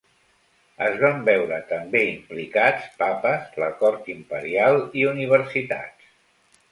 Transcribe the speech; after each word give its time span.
Es 0.83 0.95
van 1.01 1.19
veure 1.25 1.57
també 1.73 1.99
implicats 2.13 2.87
papes, 3.01 3.43
la 3.65 3.67
cort 3.83 4.09
imperial 4.15 4.79
i 5.03 5.05
universitats. 5.11 6.09